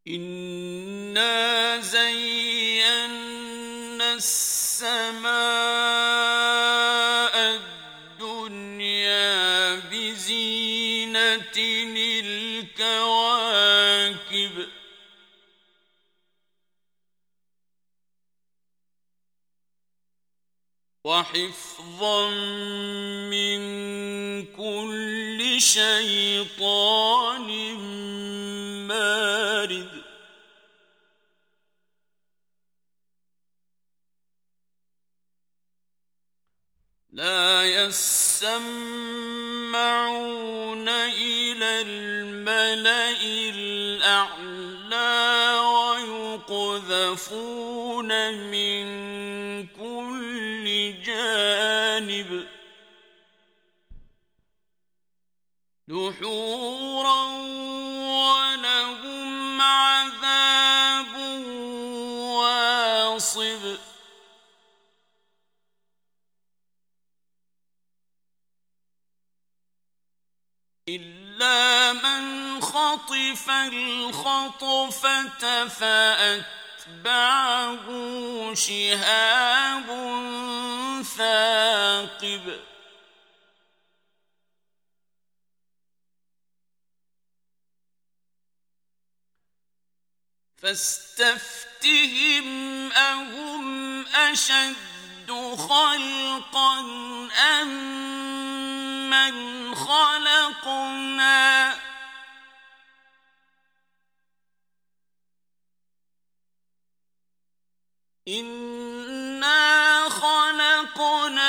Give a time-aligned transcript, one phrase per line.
[0.07, 2.93] إنا زينا
[4.13, 5.31] السماء
[8.19, 9.29] الدنيا
[9.75, 13.30] بزينة الكواكب
[21.03, 22.29] وحفظا
[23.29, 23.61] من
[24.45, 27.47] كل شيطان
[28.87, 30.01] مارد.
[37.11, 38.49] لا يسمعون
[40.89, 45.11] إلى الملأ الأعلى
[46.49, 48.85] ويقذفون من
[52.01, 52.47] جانب
[55.87, 57.23] دحورا
[58.17, 61.15] ولهم عذاب
[62.17, 63.77] واصب.
[70.89, 75.11] إلا من خطف الخطفة
[76.81, 77.85] فأتبعه
[78.53, 79.87] شهاب
[81.03, 82.59] ثاقب.
[90.57, 92.47] فاستفتهم
[92.91, 96.79] أهم أشد خلقا
[97.61, 97.69] أم
[99.09, 101.90] من خلقنا؟
[108.31, 111.41] إنا خلقناهم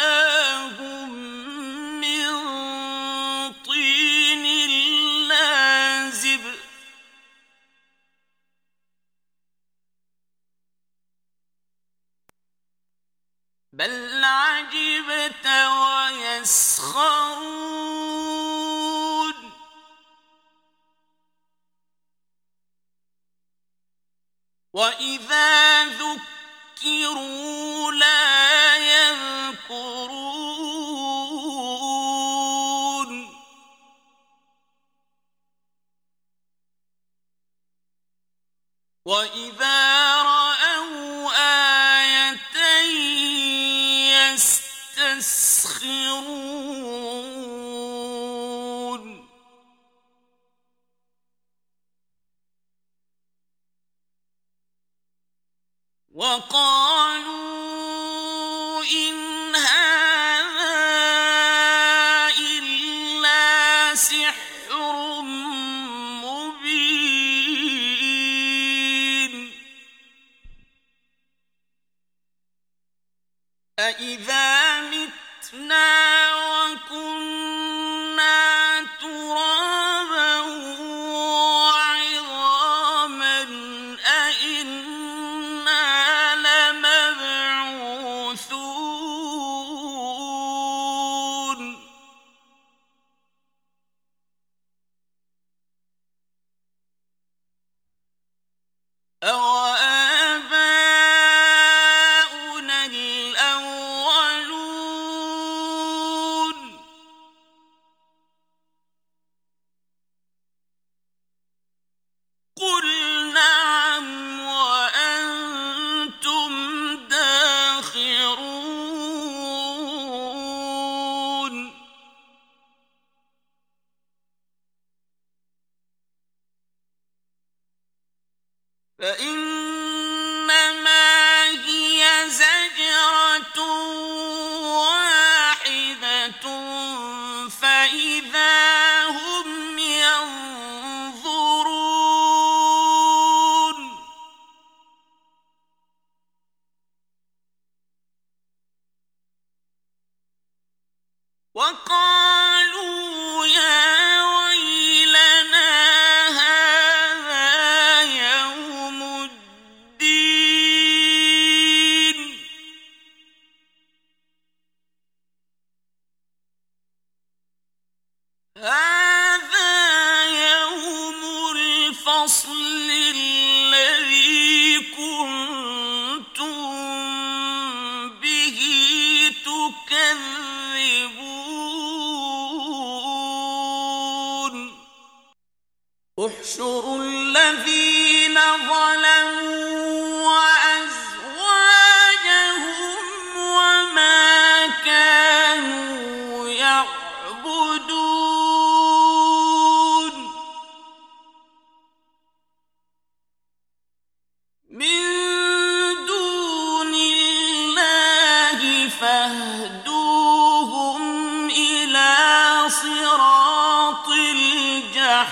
[2.01, 2.33] من
[3.53, 4.71] طين
[5.29, 6.41] لازب
[13.73, 15.47] بل عجبت
[16.27, 17.33] ويسخرون
[24.73, 25.62] وإذا
[26.83, 30.22] ذكروا لا يذكرون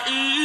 [0.07, 0.41] بالمجرمين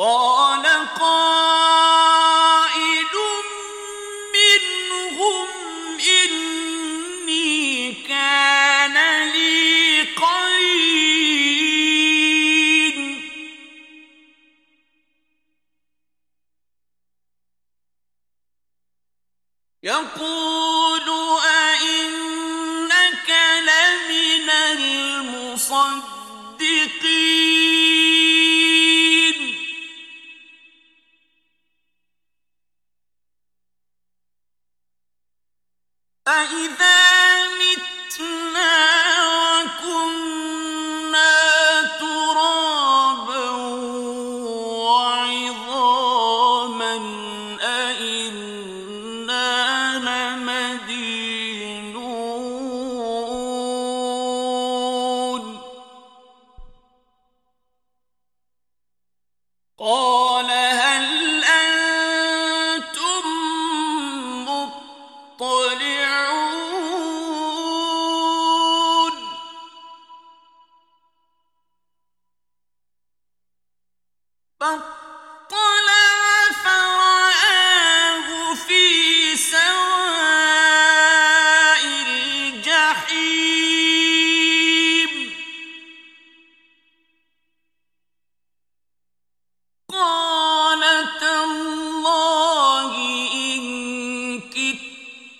[0.00, 1.37] مصدقين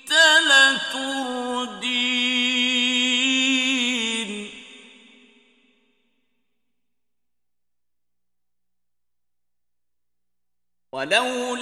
[0.08, 0.12] شئت
[0.48, 1.98] لتردين.
[10.92, 11.57] ولولا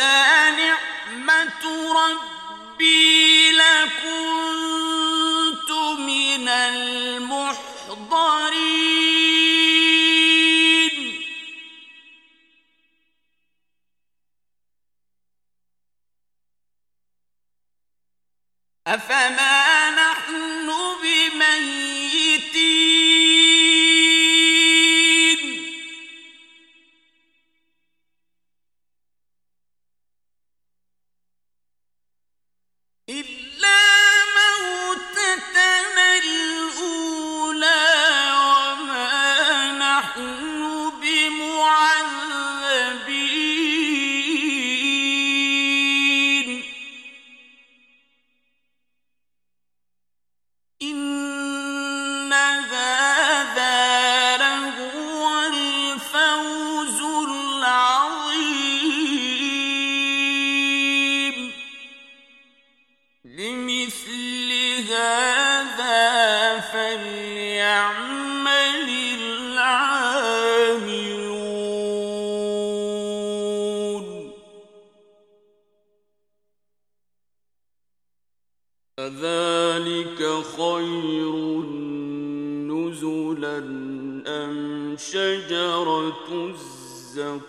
[86.32, 87.46] الزقوم.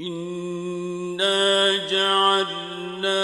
[0.00, 3.22] إنا جعلناها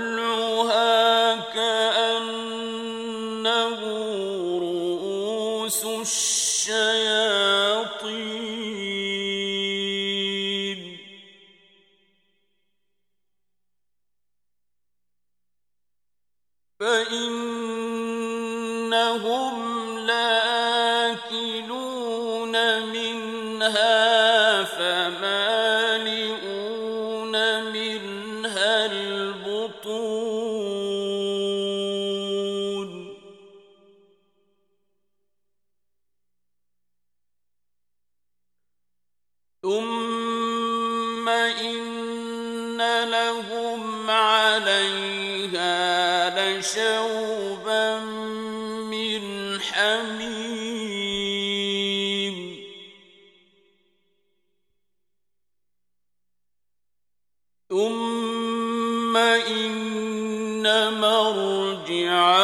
[59.16, 60.66] ثم إن
[61.00, 62.35] مرجعهم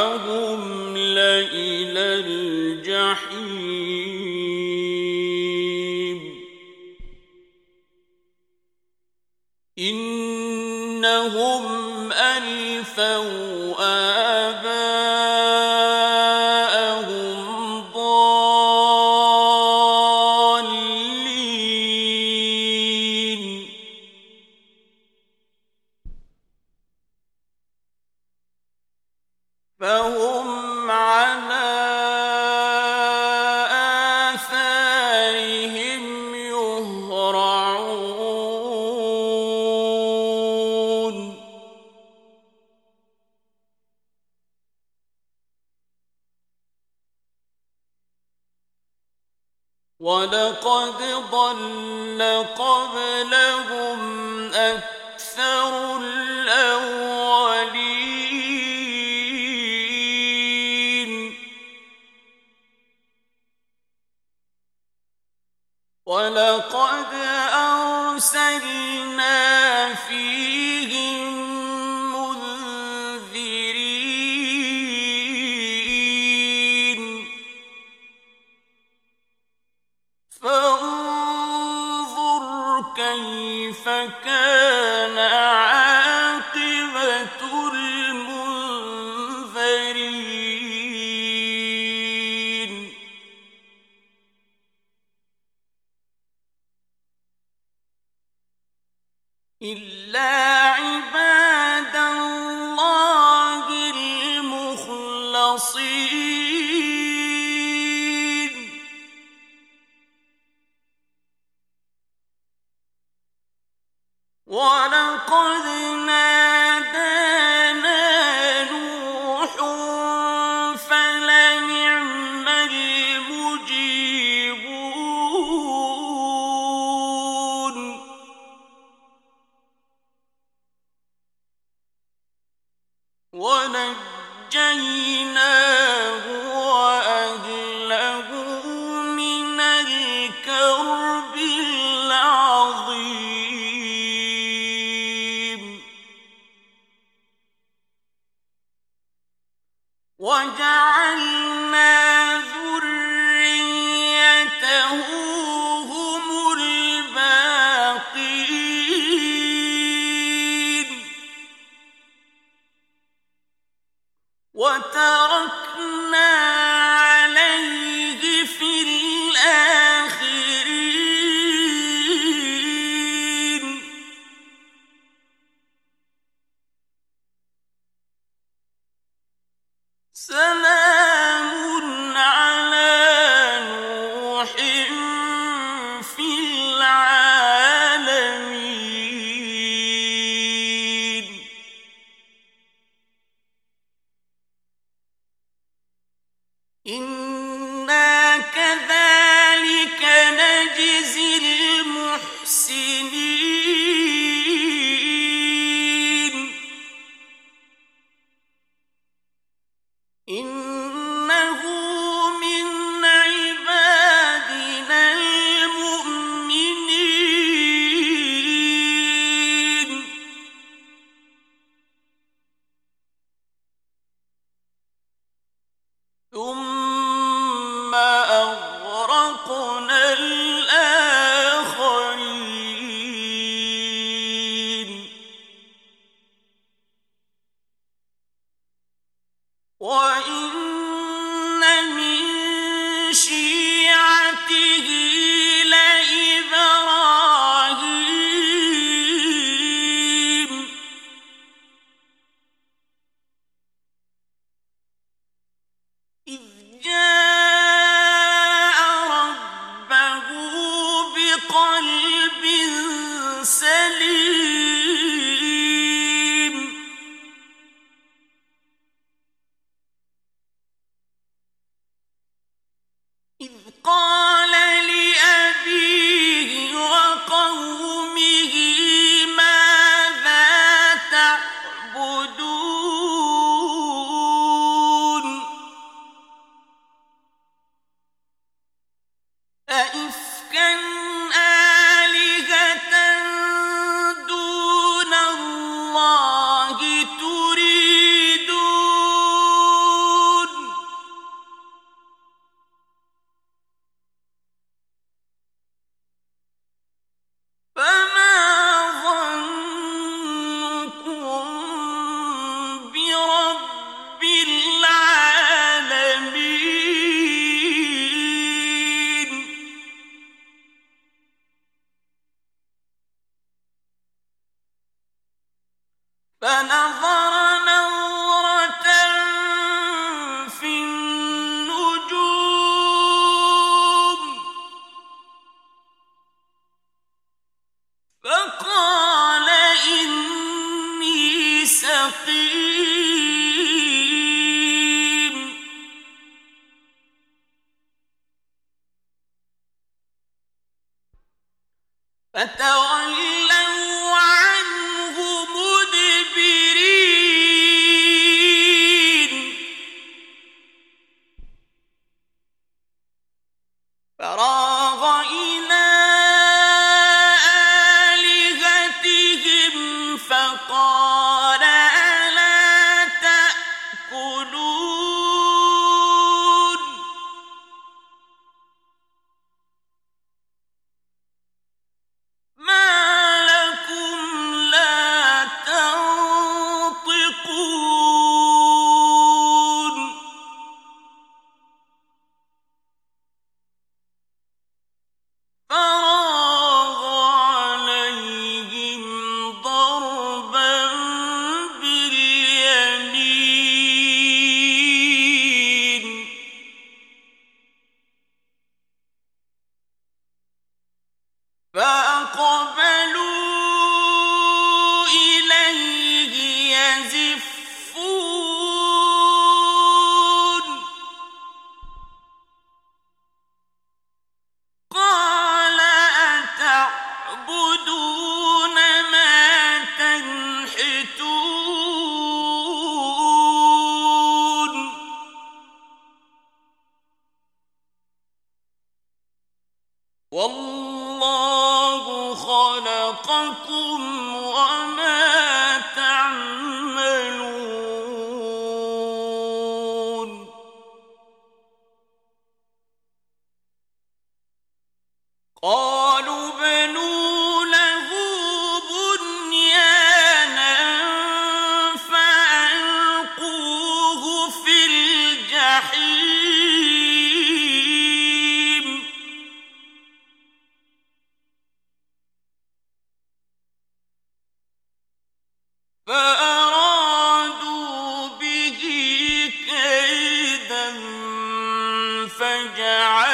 [482.82, 483.31] جعل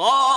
[0.00, 0.29] قال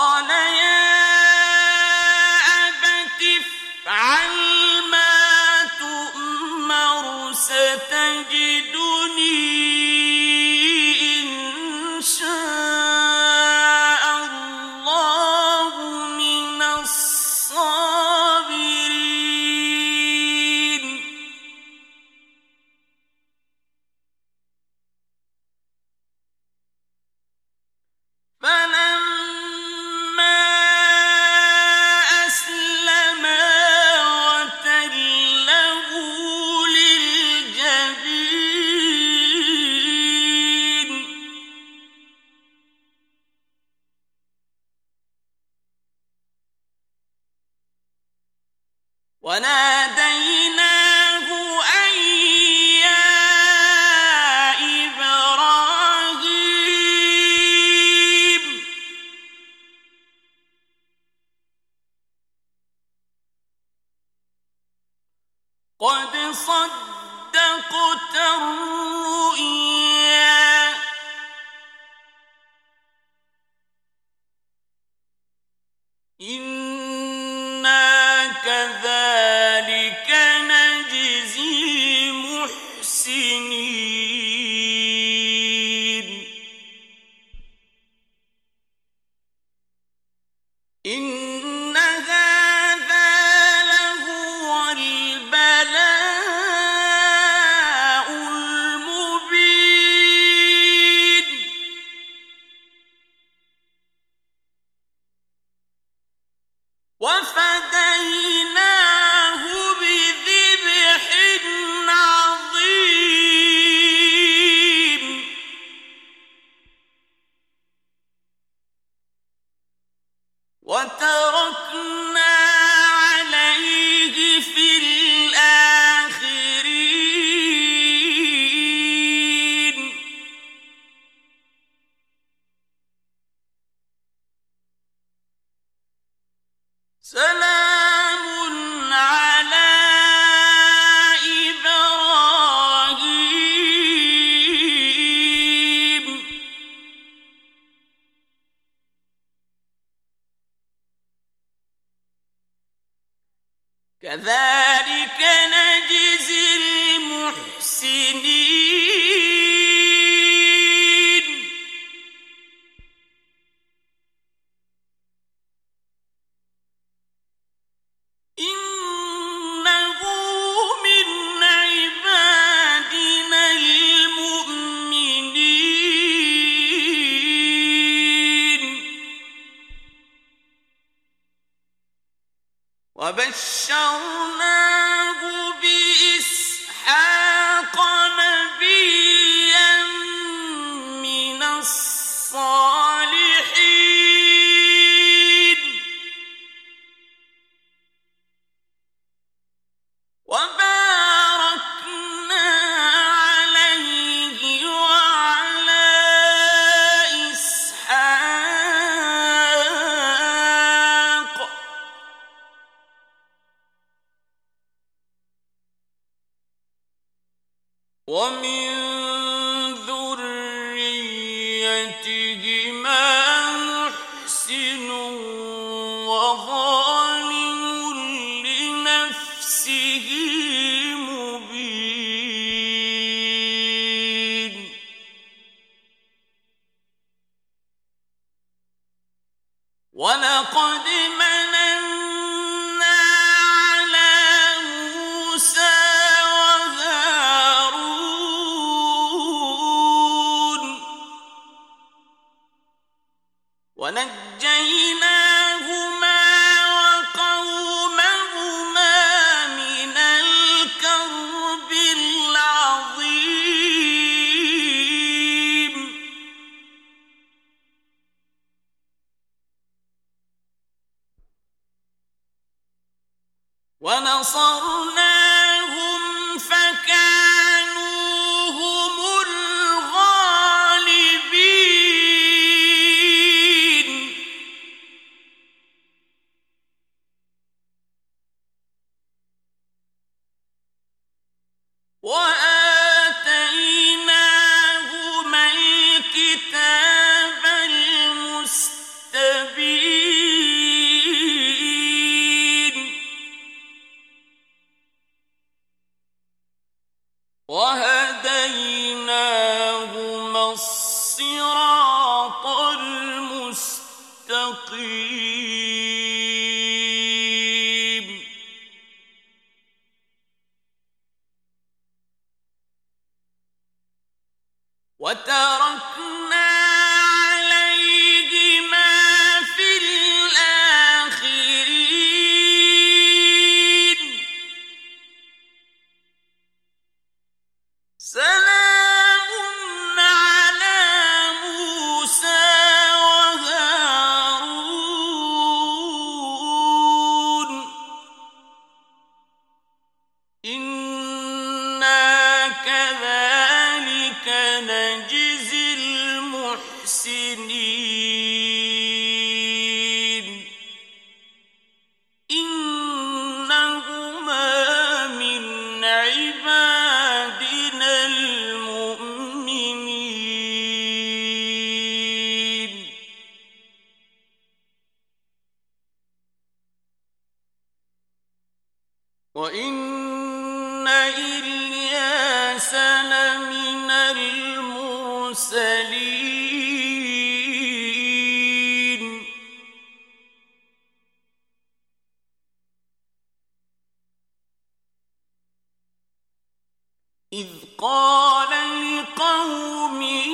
[397.33, 398.49] إذ قال
[398.97, 400.25] لقومه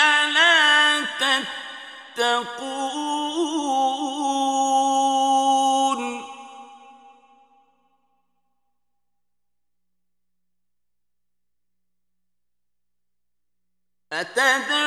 [0.00, 1.04] ألا
[2.14, 2.64] تتقون؟
[14.12, 14.83] أتدعون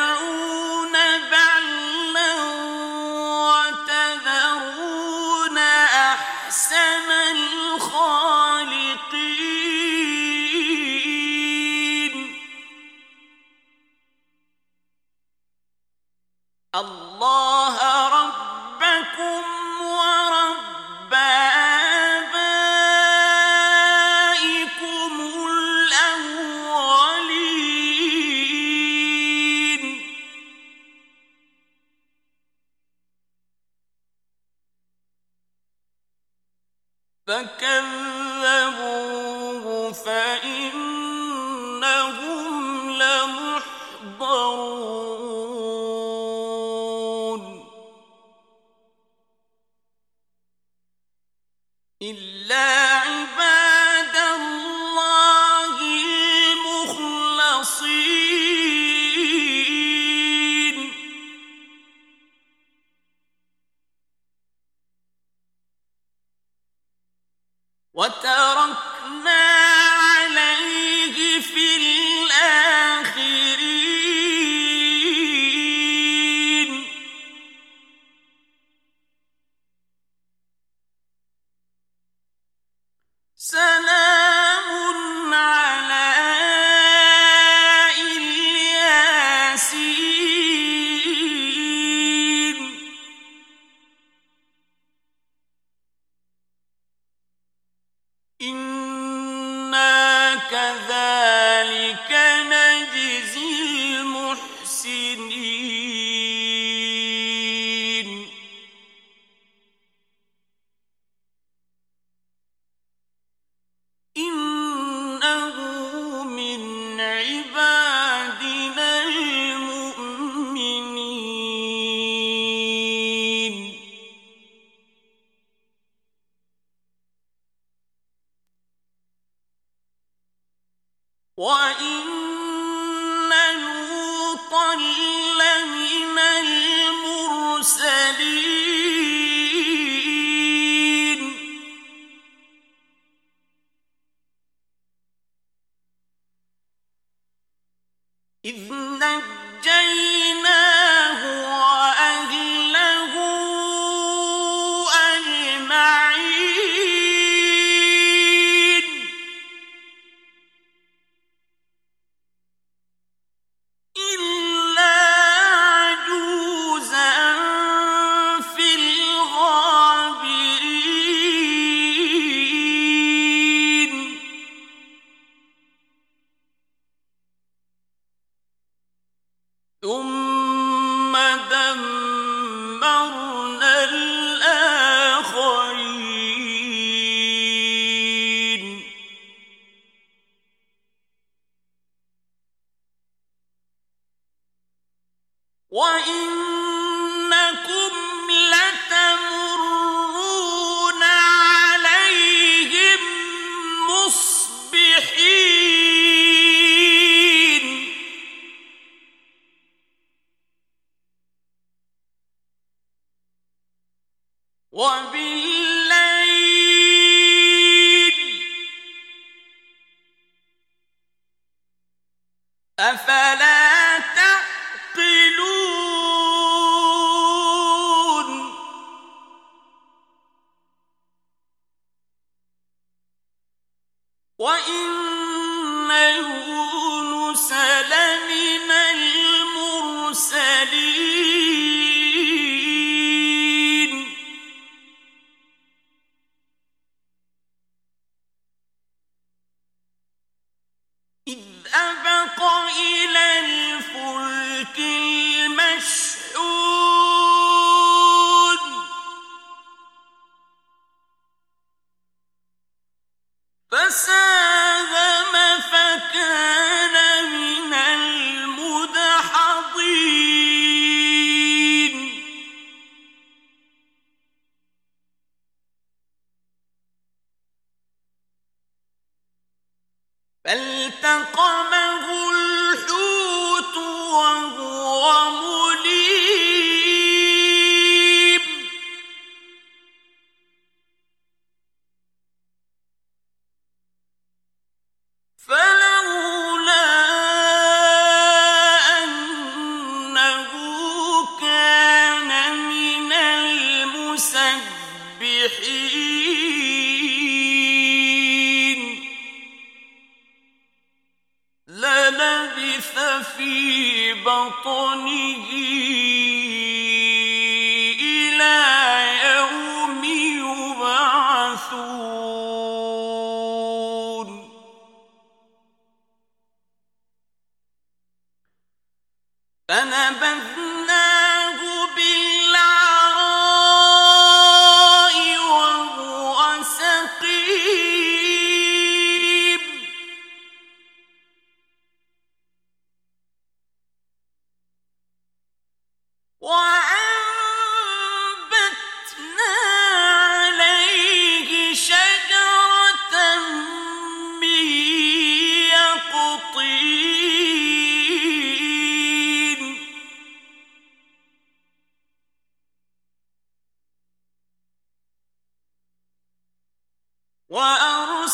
[367.49, 368.27] مقام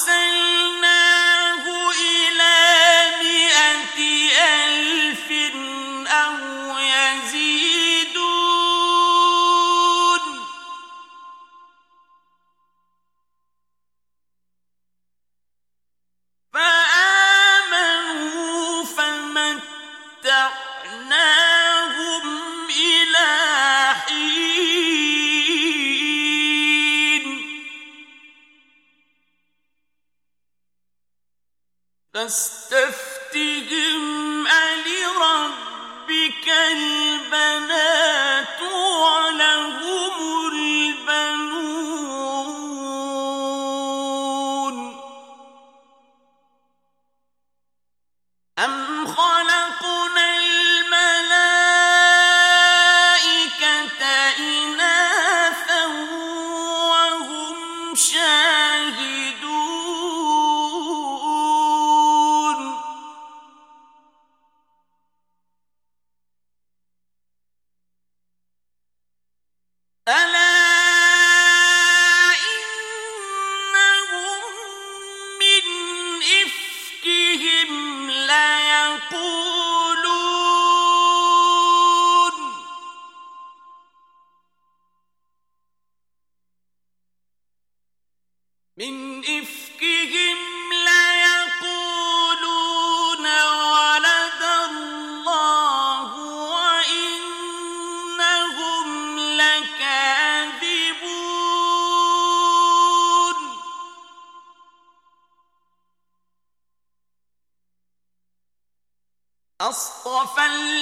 [110.52, 110.81] معلوم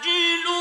[0.00, 0.59] لله